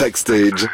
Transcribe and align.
Backstage. 0.00 0.66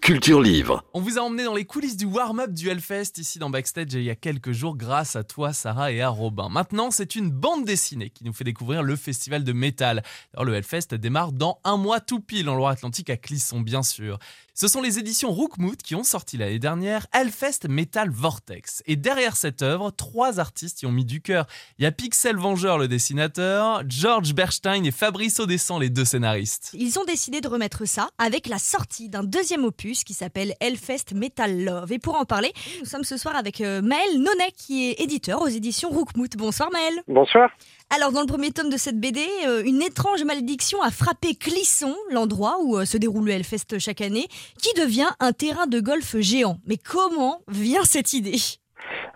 Culture 0.00 0.40
Livre. 0.40 0.82
On 0.92 1.00
vous 1.00 1.18
a 1.18 1.20
emmené 1.20 1.44
dans 1.44 1.54
les 1.54 1.64
coulisses 1.64 1.96
du 1.96 2.04
warm-up 2.04 2.50
du 2.50 2.68
Hellfest 2.68 3.12
ici 3.18 3.38
dans 3.38 3.48
Backstage 3.48 3.92
il 3.92 4.02
y 4.02 4.10
a 4.10 4.16
quelques 4.16 4.50
jours 4.50 4.76
grâce 4.76 5.14
à 5.14 5.22
toi 5.22 5.52
Sarah 5.52 5.92
et 5.92 6.00
à 6.00 6.08
Robin. 6.08 6.48
Maintenant 6.48 6.90
c'est 6.90 7.14
une 7.14 7.30
bande 7.30 7.64
dessinée 7.64 8.10
qui 8.10 8.24
nous 8.24 8.32
fait 8.32 8.42
découvrir 8.42 8.82
le 8.82 8.96
festival 8.96 9.44
de 9.44 9.52
métal. 9.52 10.02
Alors 10.34 10.44
le 10.44 10.54
Hellfest 10.54 10.96
démarre 10.96 11.30
dans 11.30 11.60
un 11.62 11.76
mois 11.76 12.00
tout 12.00 12.18
pile 12.18 12.48
en 12.48 12.56
Loire-Atlantique 12.56 13.08
à 13.08 13.16
Clisson 13.16 13.60
bien 13.60 13.84
sûr. 13.84 14.18
Ce 14.54 14.68
sont 14.68 14.82
les 14.82 14.98
éditions 14.98 15.30
Rookmoot 15.30 15.76
qui 15.82 15.94
ont 15.94 16.02
sorti 16.02 16.36
l'année 16.36 16.58
dernière 16.58 17.06
Hellfest 17.14 17.68
Metal 17.70 18.10
Vortex. 18.10 18.82
Et 18.86 18.96
derrière 18.96 19.34
cette 19.34 19.62
œuvre, 19.62 19.90
trois 19.90 20.40
artistes 20.40 20.82
y 20.82 20.86
ont 20.86 20.92
mis 20.92 21.06
du 21.06 21.22
cœur. 21.22 21.46
Il 21.78 21.84
y 21.84 21.86
a 21.86 21.90
Pixel 21.90 22.36
Vengeur 22.36 22.76
le 22.76 22.86
dessinateur, 22.86 23.82
George 23.88 24.34
Berstein 24.34 24.84
et 24.84 24.90
Fabrice 24.90 25.40
Audescent 25.40 25.78
les 25.78 25.88
deux 25.88 26.04
scénaristes. 26.04 26.70
Ils 26.74 26.98
ont 26.98 27.04
décidé 27.04 27.40
de 27.40 27.48
remettre 27.48 27.86
ça 27.86 28.10
avec 28.18 28.46
la 28.46 28.58
sortie 28.58 29.08
d'un 29.08 29.24
deuxième 29.24 29.64
opus 29.64 30.04
qui 30.04 30.12
s'appelle 30.12 30.52
Hellfest 30.60 31.14
Metal 31.14 31.64
Love. 31.64 31.90
Et 31.90 31.98
pour 31.98 32.16
en 32.16 32.26
parler, 32.26 32.52
nous 32.80 32.86
sommes 32.86 33.04
ce 33.04 33.16
soir 33.16 33.34
avec 33.36 33.62
euh, 33.62 33.80
Maël 33.80 34.18
Nonet 34.18 34.52
qui 34.54 34.90
est 34.90 35.00
éditeur 35.00 35.40
aux 35.40 35.48
éditions 35.48 35.88
Rookmoot. 35.88 36.36
Bonsoir 36.36 36.70
Maël. 36.70 37.02
Bonsoir. 37.08 37.48
Alors 37.94 38.10
dans 38.10 38.22
le 38.22 38.26
premier 38.26 38.52
tome 38.52 38.70
de 38.70 38.78
cette 38.78 38.98
BD, 38.98 39.20
euh, 39.46 39.62
une 39.66 39.82
étrange 39.82 40.24
malédiction 40.24 40.80
a 40.80 40.90
frappé 40.90 41.34
Clisson, 41.38 41.94
l'endroit 42.10 42.54
où 42.64 42.78
euh, 42.78 42.86
se 42.86 42.96
déroule 42.96 43.26
le 43.26 43.32
Hellfest 43.32 43.78
chaque 43.78 44.00
année, 44.00 44.28
qui 44.56 44.72
devient 44.80 45.10
un 45.20 45.32
terrain 45.32 45.66
de 45.66 45.78
golf 45.78 46.16
géant. 46.18 46.56
Mais 46.66 46.76
comment 46.78 47.40
vient 47.48 47.84
cette 47.84 48.14
idée? 48.14 48.40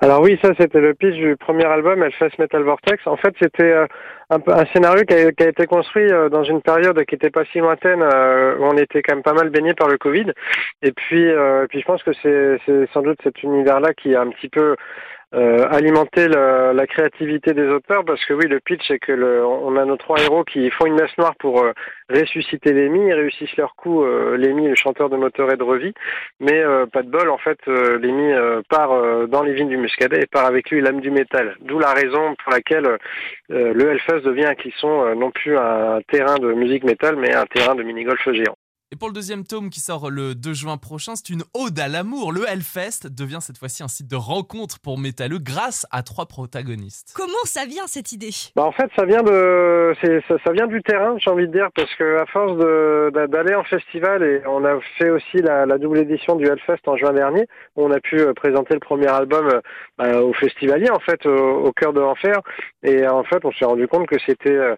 Alors 0.02 0.20
oui, 0.20 0.38
ça 0.42 0.50
c'était 0.60 0.82
le 0.82 0.92
pitch 0.92 1.14
du 1.14 1.36
premier 1.36 1.64
album, 1.64 2.02
Hellfest 2.02 2.38
Metal 2.38 2.62
Vortex. 2.64 3.06
En 3.06 3.16
fait, 3.16 3.34
c'était 3.40 3.62
euh, 3.62 3.86
un, 4.28 4.66
scénario 4.74 5.04
qui 5.04 5.14
a, 5.14 5.48
été 5.48 5.64
construit 5.64 6.10
dans 6.30 6.45
une 6.45 6.60
période 6.60 7.02
qui 7.06 7.14
n'était 7.14 7.30
pas 7.30 7.46
si 7.46 7.60
lointaine, 7.60 8.02
où 8.02 8.62
on 8.62 8.76
était 8.76 9.00
quand 9.00 9.14
même 9.14 9.22
pas 9.22 9.32
mal 9.32 9.48
baigné 9.48 9.72
par 9.72 9.88
le 9.88 9.96
Covid. 9.96 10.32
Et 10.82 10.92
puis, 10.92 11.30
puis 11.70 11.80
je 11.80 11.84
pense 11.86 12.02
que 12.02 12.10
c'est 12.23 12.92
sans 12.92 13.01
doute 13.01 13.18
cet 13.24 13.42
univers-là 13.42 13.95
qui 13.95 14.14
a 14.14 14.20
un 14.20 14.29
petit 14.29 14.51
peu 14.51 14.76
euh, 15.35 15.66
alimenté 15.71 16.29
le- 16.29 16.73
la 16.73 16.87
créativité 16.87 17.52
des 17.52 17.66
auteurs, 17.69 18.05
parce 18.05 18.24
que 18.24 18.32
oui, 18.35 18.46
le 18.49 18.60
pitch 18.60 18.82
c'est 18.87 18.99
que 18.99 19.13
le, 19.13 19.45
on 19.45 19.77
a 19.77 19.85
nos 19.85 19.96
trois 19.96 20.21
héros 20.23 20.45
qui 20.45 20.71
font 20.71 20.87
une 20.87 20.95
messe 20.95 21.16
noire 21.19 21.35
pour 21.38 21.63
euh, 21.63 21.73
ressusciter 22.09 22.73
ils 23.09 23.15
réussissent 23.15 23.57
leur 23.57 23.74
coup, 23.74 24.04
euh, 24.04 24.37
Lemmy, 24.37 24.69
le 24.69 24.74
chanteur 24.77 25.10
de 25.10 25.16
Motorhead 25.16 25.60
revit, 25.60 25.93
mais 26.41 26.60
euh, 26.60 26.87
pas 26.87 27.02
de 27.02 27.10
bol, 27.10 27.29
en 27.30 27.38
fait, 27.38 27.59
euh, 27.69 27.99
part 28.69 29.27
dans 29.29 29.43
les 29.43 29.52
vignes 29.52 29.69
du 29.69 29.77
Muscadet 29.77 30.21
et 30.23 30.27
part 30.27 30.47
avec 30.47 30.71
lui 30.71 30.80
l'âme 30.80 31.01
du 31.01 31.10
métal. 31.10 31.57
D'où 31.60 31.79
la 31.79 31.93
raison 31.93 32.35
pour 32.43 32.52
laquelle 32.52 32.99
le 33.49 33.91
Hellfest 33.91 34.23
devient 34.24 34.47
un 34.47 34.54
clisson, 34.54 35.15
non 35.16 35.30
plus 35.30 35.57
un 35.57 36.01
terrain 36.09 36.37
de 36.37 36.52
musique 36.52 36.85
métal, 36.85 37.16
mais 37.16 37.35
un 37.35 37.47
terrain 37.47 37.74
de 37.74 37.82
mini-golf 37.82 38.29
géant. 38.32 38.55
Et 38.92 38.96
pour 38.96 39.09
le 39.09 39.15
deuxième 39.15 39.42
tome 39.42 39.68
qui 39.68 39.80
sort 39.80 40.10
le 40.10 40.37
2 40.37 40.52
juin 40.52 40.76
prochain, 40.76 41.15
c'est 41.16 41.30
une 41.30 41.42
ode 41.54 41.76
à 41.80 41.88
l'amour. 41.88 42.30
Le 42.30 42.48
Hellfest 42.48 43.09
devient 43.10 43.40
cette 43.40 43.59
fois-ci 43.59 43.82
un 43.82 43.88
site 43.88 44.09
de 44.09 44.15
rencontre 44.15 44.79
pour 44.79 44.96
métalleux 44.96 45.40
grâce 45.40 45.88
à 45.90 46.04
trois 46.04 46.26
protagonistes. 46.26 47.12
Comment 47.16 47.32
ça 47.46 47.66
vient 47.66 47.88
cette 47.88 48.12
idée? 48.12 48.30
Bah 48.54 48.62
en 48.62 48.70
fait, 48.70 48.88
ça 48.95 49.04
vient 49.04 49.24
de, 49.24 49.92
ça, 50.29 50.37
ça 50.38 50.52
vient 50.52 50.68
du 50.68 50.84
terrain, 50.84 51.16
j'ai 51.18 51.30
envie 51.30 51.48
de 51.48 51.52
dire, 51.52 51.68
parce 51.74 51.92
que 51.96 52.18
à 52.18 52.26
force 52.26 52.57
d'aller 53.29 53.57
en 53.57 53.64
festival 53.64 54.23
et 54.23 54.42
on 54.46 54.64
a 54.64 54.79
fait 54.98 55.10
aussi 55.10 55.38
la, 55.38 55.66
la 55.66 55.79
double 55.79 55.98
édition 55.98 56.37
du 56.37 56.46
Hellfest 56.46 56.87
en 56.87 56.96
juin 56.96 57.12
dernier, 57.12 57.45
où 57.74 57.84
on 57.87 57.90
a 57.90 57.98
pu 57.98 58.20
euh, 58.20 58.34
présenter 58.34 58.74
le 58.74 58.80
premier 58.80 59.09
album 59.09 59.48
euh, 59.48 59.60
bah, 59.98 60.23
aux 60.23 60.32
festivaliers 60.32 60.90
en 60.90 61.01
fait, 61.01 61.26
au, 61.26 61.64
au 61.66 61.73
cœur 61.73 61.92
de 61.92 61.98
l'enfer, 61.98 62.38
et 62.84 63.04
en 63.09 63.24
fait, 63.24 63.45
on 63.45 63.51
s'est 63.51 63.64
rendu 63.64 63.88
compte 63.88 64.06
que 64.06 64.20
c'était 64.25 64.76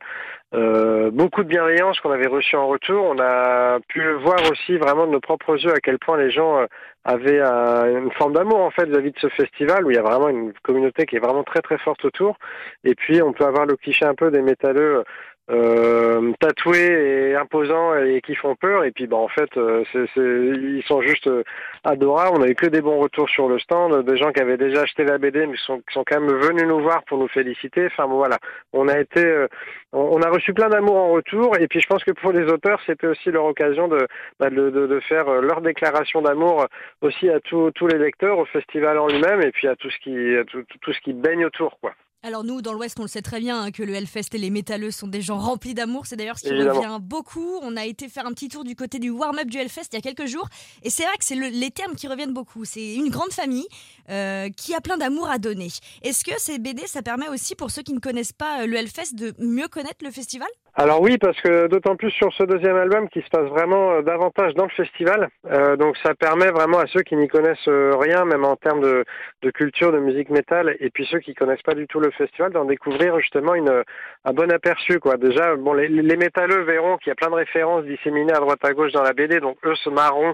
euh, 0.54 1.10
beaucoup 1.10 1.42
de 1.42 1.48
bienveillance 1.48 2.00
qu'on 2.00 2.10
avait 2.10 2.26
reçue 2.26 2.56
en 2.56 2.68
retour. 2.68 3.04
On 3.04 3.18
a 3.18 3.80
pu 3.88 4.00
voir 4.14 4.38
aussi 4.50 4.78
vraiment 4.78 5.06
de 5.06 5.12
nos 5.12 5.20
propres 5.20 5.62
yeux 5.62 5.72
à 5.72 5.80
quel 5.80 5.98
point 5.98 6.16
les 6.16 6.30
gens 6.30 6.60
euh, 6.60 6.66
avaient 7.04 7.40
euh, 7.40 8.00
une 8.00 8.10
forme 8.12 8.32
d'amour 8.32 8.60
en 8.60 8.70
fait 8.70 8.86
vis-à-vis 8.86 9.12
de 9.12 9.18
ce 9.20 9.28
festival 9.28 9.84
où 9.84 9.90
il 9.90 9.96
y 9.96 9.98
a 9.98 10.02
vraiment 10.02 10.30
une 10.30 10.54
communauté 10.62 11.04
qui 11.04 11.16
est 11.16 11.20
vraiment 11.20 11.44
très 11.44 11.60
très 11.60 11.76
forte 11.78 12.02
autour. 12.04 12.38
Et 12.84 12.94
puis 12.94 13.20
on 13.20 13.32
peut 13.34 13.44
avoir 13.44 13.66
le 13.66 13.76
cliché 13.76 14.06
un 14.06 14.14
peu 14.14 14.30
des 14.30 14.40
métalleux 14.40 15.04
euh, 15.50 16.32
tatoués 16.40 17.30
et 17.30 17.34
imposants 17.34 17.94
et 17.96 18.20
qui 18.20 18.34
font 18.34 18.54
peur. 18.56 18.84
Et 18.84 18.90
puis 18.90 19.06
bah 19.06 19.16
en 19.16 19.28
fait 19.28 19.48
euh, 19.56 19.82
c'est, 19.92 20.06
c'est- 20.14 20.20
ils 20.20 20.82
sont 20.86 21.00
juste 21.02 21.26
euh, 21.26 21.42
adorables. 21.84 22.36
On 22.38 22.42
a 22.42 22.48
eu 22.48 22.54
que 22.54 22.66
des 22.66 22.80
bons 22.80 22.98
retours 22.98 23.28
sur 23.30 23.48
le 23.48 23.58
stand, 23.58 24.04
des 24.04 24.16
gens 24.16 24.30
qui 24.32 24.40
avaient 24.40 24.56
déjà 24.58 24.82
acheté 24.82 25.04
la 25.04 25.18
BD 25.18 25.46
mais 25.46 25.56
qui 25.56 25.64
sont, 25.64 25.78
qui 25.78 25.94
sont 25.94 26.04
quand 26.06 26.20
même 26.20 26.36
venus 26.38 26.66
nous 26.66 26.80
voir 26.80 27.02
pour 27.04 27.18
nous 27.18 27.28
féliciter. 27.28 27.86
Enfin 27.86 28.06
bon, 28.06 28.16
voilà, 28.16 28.38
on 28.72 28.88
a 28.88 28.98
été, 28.98 29.46
on, 29.92 30.00
on 30.18 30.22
a 30.22 30.28
reçu 30.30 30.52
plein 30.52 30.68
d'amour 30.68 30.96
en 30.96 31.10
retour. 31.12 31.56
Et 31.58 31.66
puis 31.68 31.80
je 31.80 31.86
pense 31.86 32.04
que 32.04 32.12
pour 32.12 32.32
les 32.32 32.44
auteurs 32.52 32.80
c'était 32.86 33.06
aussi 33.06 33.30
leur 33.30 33.44
occasion 33.46 33.88
de, 33.88 34.06
bah, 34.38 34.50
de, 34.50 34.70
de, 34.70 34.86
de 34.86 35.00
faire 35.00 35.26
leur 35.40 35.60
déclaration 35.62 36.22
d'amour 36.22 36.66
aussi 37.00 37.30
à 37.30 37.40
tous 37.40 37.72
les 37.86 37.98
lecteurs, 37.98 38.38
au 38.38 38.44
festival 38.44 38.98
en 38.98 39.06
lui-même 39.08 39.40
et 39.42 39.50
puis 39.50 39.66
à 39.68 39.76
tout 39.76 39.90
ce 39.90 39.98
qui, 39.98 40.36
à 40.36 40.44
tout- 40.44 40.64
tout 40.80 40.92
ce 40.92 41.00
qui 41.00 41.12
baigne 41.12 41.44
autour 41.46 41.78
quoi. 41.80 41.92
Alors 42.24 42.42
nous, 42.42 42.62
dans 42.62 42.72
l'Ouest, 42.72 42.98
on 42.98 43.02
le 43.02 43.08
sait 43.08 43.22
très 43.22 43.38
bien 43.38 43.62
hein, 43.62 43.70
que 43.70 43.84
le 43.84 43.94
Hellfest 43.94 44.30
et 44.34 44.38
les 44.38 44.50
métalleux 44.50 44.90
sont 44.90 45.06
des 45.06 45.22
gens 45.22 45.38
remplis 45.38 45.72
d'amour. 45.72 46.04
C'est 46.06 46.16
d'ailleurs 46.16 46.36
ce 46.36 46.42
qui 46.48 46.52
Évidemment. 46.52 46.80
revient 46.80 46.98
beaucoup. 47.00 47.58
On 47.62 47.76
a 47.76 47.86
été 47.86 48.08
faire 48.08 48.26
un 48.26 48.32
petit 48.32 48.48
tour 48.48 48.64
du 48.64 48.74
côté 48.74 48.98
du 48.98 49.08
warm-up 49.10 49.46
du 49.46 49.56
Hellfest 49.58 49.84
il 49.92 49.94
y 49.94 49.98
a 49.98 50.00
quelques 50.00 50.26
jours. 50.26 50.48
Et 50.82 50.90
c'est 50.90 51.04
vrai 51.04 51.16
que 51.16 51.24
c'est 51.24 51.36
le- 51.36 51.46
les 51.46 51.70
termes 51.70 51.94
qui 51.94 52.08
reviennent 52.08 52.32
beaucoup. 52.32 52.64
C'est 52.64 52.94
une 52.96 53.08
grande 53.08 53.30
famille 53.30 53.68
euh, 54.10 54.48
qui 54.50 54.74
a 54.74 54.80
plein 54.80 54.96
d'amour 54.96 55.28
à 55.30 55.38
donner. 55.38 55.68
Est-ce 56.02 56.24
que 56.24 56.32
ces 56.40 56.58
BD, 56.58 56.88
ça 56.88 57.02
permet 57.02 57.28
aussi 57.28 57.54
pour 57.54 57.70
ceux 57.70 57.82
qui 57.82 57.92
ne 57.92 58.00
connaissent 58.00 58.32
pas 58.32 58.62
euh, 58.62 58.66
le 58.66 58.76
Hellfest 58.78 59.14
de 59.14 59.32
mieux 59.38 59.68
connaître 59.68 60.02
le 60.04 60.10
festival? 60.10 60.48
Alors 60.80 61.00
oui, 61.02 61.18
parce 61.18 61.36
que 61.40 61.66
d'autant 61.66 61.96
plus 61.96 62.12
sur 62.12 62.32
ce 62.34 62.44
deuxième 62.44 62.76
album 62.76 63.08
qui 63.08 63.20
se 63.22 63.28
passe 63.30 63.48
vraiment 63.48 63.94
euh, 63.94 64.02
davantage 64.02 64.54
dans 64.54 64.62
le 64.62 64.70
festival. 64.70 65.28
Euh, 65.50 65.74
donc 65.74 65.96
ça 66.04 66.14
permet 66.14 66.52
vraiment 66.52 66.78
à 66.78 66.86
ceux 66.86 67.02
qui 67.02 67.16
n'y 67.16 67.26
connaissent 67.26 67.66
euh, 67.66 67.96
rien, 67.96 68.24
même 68.24 68.44
en 68.44 68.54
termes 68.54 68.80
de, 68.80 69.04
de 69.42 69.50
culture, 69.50 69.90
de 69.90 69.98
musique 69.98 70.30
métal, 70.30 70.76
et 70.78 70.90
puis 70.90 71.04
ceux 71.10 71.18
qui 71.18 71.34
connaissent 71.34 71.62
pas 71.62 71.74
du 71.74 71.88
tout 71.88 71.98
le 71.98 72.12
festival, 72.12 72.52
d'en 72.52 72.64
découvrir 72.64 73.18
justement 73.18 73.56
une, 73.56 73.82
un 74.24 74.32
bon 74.32 74.52
aperçu. 74.52 75.00
quoi. 75.00 75.16
Déjà, 75.16 75.56
bon, 75.56 75.72
les, 75.72 75.88
les 75.88 76.16
métalleux 76.16 76.62
verront 76.62 76.96
qu'il 76.98 77.10
y 77.10 77.12
a 77.12 77.16
plein 77.16 77.30
de 77.30 77.34
références 77.34 77.84
disséminées 77.84 78.34
à 78.34 78.38
droite 78.38 78.64
à 78.64 78.72
gauche 78.72 78.92
dans 78.92 79.02
la 79.02 79.14
BD, 79.14 79.40
donc 79.40 79.56
eux 79.64 79.74
se 79.74 79.90
marront 79.90 80.32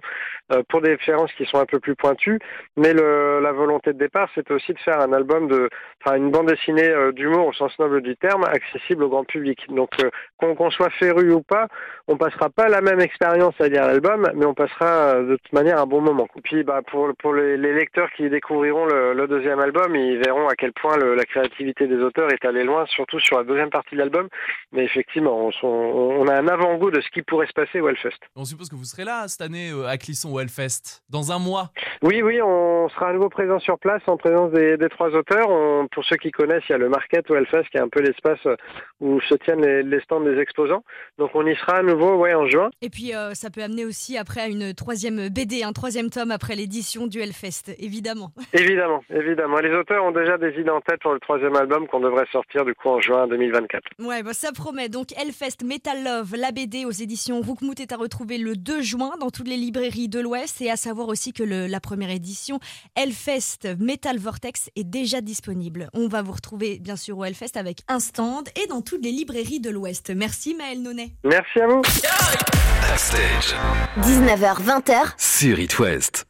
euh, 0.52 0.62
pour 0.68 0.82
des 0.82 0.90
références 0.90 1.32
qui 1.38 1.46
sont 1.46 1.58
un 1.58 1.64
peu 1.64 1.80
plus 1.80 1.96
pointues. 1.96 2.38
Mais 2.76 2.92
le, 2.92 3.40
la 3.40 3.52
volonté 3.52 3.94
de 3.94 3.98
départ, 3.98 4.28
c'était 4.34 4.52
aussi 4.52 4.74
de 4.74 4.78
faire 4.80 5.00
un 5.00 5.14
album 5.14 5.48
de, 5.48 5.70
enfin 6.04 6.16
une 6.16 6.30
bande 6.30 6.48
dessinée 6.48 6.86
euh, 6.86 7.12
d'humour 7.12 7.46
au 7.46 7.52
sens 7.54 7.72
noble 7.78 8.02
du 8.02 8.14
terme, 8.18 8.44
accessible 8.44 9.04
au 9.04 9.08
grand 9.08 9.24
public. 9.24 9.64
Donc 9.70 9.88
euh, 10.02 10.10
qu'on 10.54 10.70
soit 10.70 10.90
féru 10.90 11.32
ou 11.32 11.42
pas, 11.42 11.68
on 12.08 12.16
passera 12.16 12.50
pas 12.50 12.68
la 12.68 12.80
même 12.82 13.00
expérience 13.00 13.54
à 13.60 13.68
lire 13.68 13.86
l'album, 13.86 14.28
mais 14.34 14.44
on 14.46 14.54
passera 14.54 14.86
euh, 15.14 15.22
de 15.30 15.36
toute 15.36 15.52
manière 15.52 15.78
un 15.80 15.86
bon 15.86 16.00
moment. 16.02 16.28
Et 16.36 16.40
puis 16.42 16.62
bah, 16.64 16.80
pour, 16.90 17.08
pour 17.18 17.32
les, 17.34 17.56
les 17.56 17.72
lecteurs 17.72 18.10
qui 18.16 18.28
découvriront 18.28 18.84
le, 18.86 19.14
le 19.14 19.26
deuxième 19.26 19.60
album, 19.60 19.94
ils 19.96 20.18
verront 20.18 20.48
à 20.48 20.54
quel 20.54 20.72
point 20.72 20.96
le- 20.96 21.14
la 21.14 21.24
créativité 21.24 21.86
des 21.86 21.96
auteurs 21.98 22.30
est 22.32 22.44
allée 22.44 22.64
loin, 22.64 22.84
surtout 22.86 23.20
sur 23.20 23.38
la 23.38 23.44
deuxième 23.44 23.70
partie 23.70 23.94
de 23.94 24.00
l'album. 24.00 24.28
Mais 24.72 24.84
effectivement, 24.84 25.48
on, 25.62 26.26
a 26.28 26.34
un 26.34 26.48
avant-goût 26.48 26.90
de 26.90 27.00
ce 27.00 27.08
qui 27.10 27.22
pourrait 27.22 27.46
se 27.46 27.52
passer 27.52 27.80
au 27.80 27.88
Hellfest. 27.88 28.18
On 28.36 28.44
suppose 28.44 28.68
que 28.68 28.74
vous 28.76 28.84
serez 28.84 29.04
là 29.04 29.26
cette 29.28 29.40
année 29.42 29.70
euh, 29.72 29.86
à 29.86 29.96
Clisson 29.96 30.32
au 30.32 30.40
Hellfest, 30.40 31.02
dans 31.08 31.32
un 31.32 31.38
mois. 31.38 31.70
Oui, 32.02 32.22
oui, 32.22 32.40
on 32.42 32.88
sera 32.90 33.08
à 33.08 33.12
nouveau 33.12 33.28
présent 33.28 33.58
sur 33.60 33.78
place 33.78 34.02
en 34.06 34.16
présence 34.16 34.50
des, 34.52 34.76
des 34.76 34.88
trois 34.88 35.08
auteurs. 35.10 35.48
On- 35.48 35.86
pour 35.92 36.04
ceux 36.04 36.16
qui 36.16 36.30
connaissent, 36.30 36.64
il 36.68 36.72
y 36.72 36.74
a 36.74 36.78
le 36.78 36.88
Market 36.88 37.30
au 37.30 37.36
Hellfest 37.36 37.64
qui 37.70 37.76
est 37.76 37.80
un 37.80 37.88
peu 37.88 38.00
l'espace 38.00 38.38
euh, 38.46 38.56
où 39.00 39.20
se 39.20 39.34
tiennent 39.34 39.64
les, 39.64 39.82
les 39.82 40.00
stands 40.00 40.20
des 40.34 40.40
exposants. 40.40 40.82
Donc 41.18 41.30
on 41.34 41.46
y 41.46 41.54
sera 41.56 41.78
à 41.78 41.82
nouveau 41.82 42.16
ouais, 42.16 42.34
en 42.34 42.46
juin. 42.48 42.70
Et 42.82 42.90
puis 42.90 43.14
euh, 43.14 43.34
ça 43.34 43.50
peut 43.50 43.62
amener 43.62 43.84
aussi 43.84 44.16
après 44.18 44.40
à 44.42 44.48
une 44.48 44.74
troisième 44.74 45.28
BD, 45.28 45.62
un 45.62 45.72
troisième 45.72 46.10
tome 46.10 46.30
après 46.30 46.54
l'édition 46.56 47.06
du 47.06 47.20
Hellfest, 47.20 47.74
évidemment. 47.78 48.32
Évidemment, 48.52 49.02
évidemment. 49.10 49.58
Les 49.60 49.74
auteurs 49.74 50.04
ont 50.04 50.10
déjà 50.12 50.38
des 50.38 50.50
idées 50.60 50.70
en 50.70 50.80
tête 50.80 51.00
pour 51.02 51.12
le 51.12 51.20
troisième 51.20 51.54
album 51.56 51.86
qu'on 51.86 52.00
devrait 52.00 52.26
sortir 52.32 52.64
du 52.64 52.74
coup 52.74 52.88
en 52.88 53.00
juin 53.00 53.26
2024. 53.28 53.82
Ouais, 54.00 54.22
bah 54.22 54.32
ça 54.32 54.52
promet. 54.52 54.88
Donc 54.88 55.12
Hellfest 55.18 55.64
Metal 55.64 56.02
Love, 56.04 56.34
la 56.36 56.50
BD 56.52 56.84
aux 56.84 56.90
éditions 56.90 57.40
Roukmout 57.40 57.78
est 57.80 57.92
à 57.92 57.96
retrouver 57.96 58.38
le 58.38 58.56
2 58.56 58.80
juin 58.82 59.12
dans 59.20 59.30
toutes 59.30 59.48
les 59.48 59.56
librairies 59.56 60.08
de 60.08 60.20
l'Ouest 60.20 60.60
et 60.62 60.70
à 60.70 60.76
savoir 60.76 61.08
aussi 61.08 61.32
que 61.32 61.42
le- 61.42 61.66
la 61.66 61.80
première 61.80 62.10
édition 62.10 62.58
Hellfest 62.96 63.76
Metal 63.78 64.18
Vortex 64.18 64.70
est 64.76 64.84
déjà 64.84 65.20
disponible. 65.20 65.88
On 65.94 66.08
va 66.08 66.22
vous 66.22 66.32
retrouver 66.32 66.78
bien 66.78 66.96
sûr 66.96 67.18
au 67.18 67.24
Hellfest 67.24 67.56
avec 67.56 67.78
un 67.88 67.98
stand 68.00 68.48
et 68.62 68.66
dans 68.68 68.80
toutes 68.82 69.04
les 69.04 69.10
librairies 69.12 69.60
de 69.60 69.70
l'Ouest. 69.70 70.12
Merci 70.14 70.54
Maël 70.54 70.82
Nonet. 70.82 71.10
Merci 71.24 71.60
à 71.60 71.66
vous. 71.66 71.82
Backstage. 72.82 73.54
19h20h, 74.02 75.14
Sur 75.18 75.58
It 75.58 75.78
West. 75.78 76.26